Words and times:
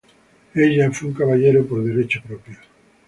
Ella 0.55 0.89
fue 0.91 1.09
un 1.09 1.13
caballero 1.13 1.63
por 1.67 1.83
derecho 1.83 2.23
propio. 2.27 2.57